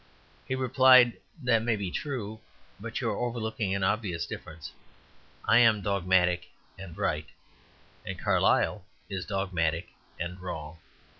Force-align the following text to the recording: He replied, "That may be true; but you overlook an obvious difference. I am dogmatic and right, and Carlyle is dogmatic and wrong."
He 0.47 0.55
replied, 0.55 1.17
"That 1.43 1.61
may 1.61 1.75
be 1.75 1.91
true; 1.91 2.39
but 2.79 2.99
you 3.01 3.11
overlook 3.11 3.59
an 3.59 3.83
obvious 3.83 4.25
difference. 4.25 4.71
I 5.45 5.59
am 5.59 5.83
dogmatic 5.83 6.49
and 6.75 6.97
right, 6.97 7.27
and 8.03 8.17
Carlyle 8.17 8.83
is 9.11 9.27
dogmatic 9.27 9.89
and 10.19 10.41
wrong." 10.41 10.79